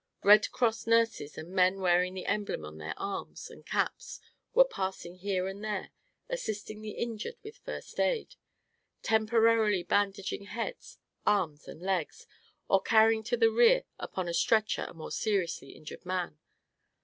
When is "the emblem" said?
2.15-2.65